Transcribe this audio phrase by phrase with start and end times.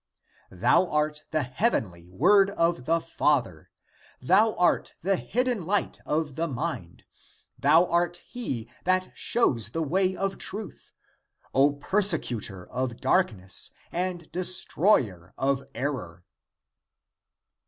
[0.55, 3.69] Thou art the heavenly word of the Father;
[4.19, 7.05] thou art the hidden light of the mind;
[7.59, 10.91] thou art he that shows the way of truth;
[11.53, 16.25] O persecutor of dark ness and destroyer of error."